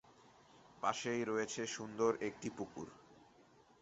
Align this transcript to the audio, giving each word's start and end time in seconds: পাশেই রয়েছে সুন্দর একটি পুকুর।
পাশেই 0.83 1.21
রয়েছে 1.25 1.61
সুন্দর 1.75 2.11
একটি 2.27 2.47
পুকুর। 2.57 2.87